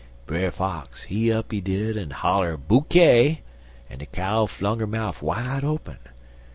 Brer 0.25 0.49
Fox, 0.49 1.03
he 1.03 1.31
up, 1.31 1.51
he 1.51 1.61
did, 1.61 1.95
en 1.95 2.09
holler 2.09 2.57
Bookay, 2.57 3.41
en 3.87 3.99
de 3.99 4.07
cow 4.07 4.47
flung 4.47 4.81
'er 4.81 4.87
mouf 4.87 5.21
wide 5.21 5.63
open. 5.63 5.99